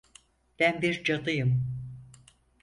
Ben 0.59 0.81
bir 0.81 1.03
cadıyım. 1.03 1.65